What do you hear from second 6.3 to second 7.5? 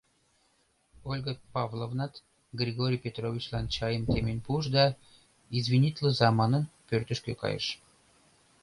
манын, пӧртышкӧ